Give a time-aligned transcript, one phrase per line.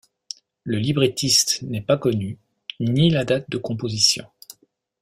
[0.63, 2.39] Le librettiste n'est pas connu,
[2.79, 4.25] ni la date de composition.